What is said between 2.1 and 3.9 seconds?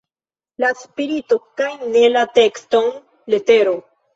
la tekston letero!